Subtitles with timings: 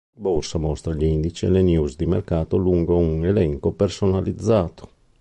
[0.17, 4.89] Borsa mostra gli indici e le news di mercato lungo un elenco personalizzato.